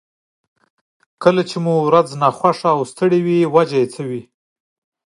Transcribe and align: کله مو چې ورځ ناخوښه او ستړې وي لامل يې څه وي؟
کله 1.23 1.41
مو 1.63 1.75
چې 1.81 1.85
ورځ 1.87 2.07
ناخوښه 2.21 2.69
او 2.75 2.81
ستړې 2.91 3.19
وي 3.25 3.37
لامل 3.45 3.69
يې 3.77 3.83
څه 3.93 4.01
وي؟ 4.09 4.21